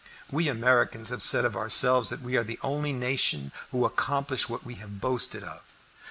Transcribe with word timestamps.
We 0.31 0.49
Americans 0.49 1.09
have 1.09 1.21
said 1.21 1.45
of 1.45 1.55
ourselves 1.55 2.09
that 2.09 2.23
we 2.23 2.35
are 2.35 2.43
the 2.43 2.57
only 2.63 2.91
nation 2.91 3.51
who 3.69 3.85
accomplish 3.85 4.49
what 4.49 4.65
we 4.65 4.73
have 4.81 4.99
boasted 4.99 5.43
of. 5.43 5.61